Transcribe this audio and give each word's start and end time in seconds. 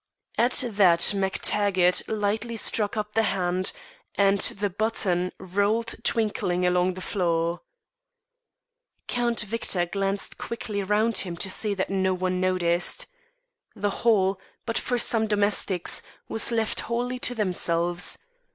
At 0.35 0.63
that 0.65 1.13
MacTaggart 1.15 2.01
lightly 2.07 2.55
struck 2.55 2.97
up 2.97 3.13
the 3.13 3.21
hand, 3.21 3.71
and 4.15 4.41
the 4.41 4.71
button 4.71 5.31
rolled 5.37 5.93
twinkling 6.03 6.65
along 6.65 6.95
the 6.95 7.01
floor. 7.05 7.61
Count 9.07 9.41
Victor 9.41 9.85
glanced 9.85 10.39
quickly 10.39 10.81
round 10.81 11.19
him 11.19 11.37
to 11.37 11.51
see 11.51 11.75
that 11.75 11.91
no 11.91 12.15
one 12.15 12.41
noticed. 12.41 13.05
The 13.75 13.91
hall, 14.01 14.41
but 14.65 14.79
for 14.79 14.97
some 14.97 15.27
domestics, 15.27 16.01
was 16.27 16.51
left 16.51 16.79
wholly 16.89 17.19
to 17.19 17.35
themselves. 17.35 18.17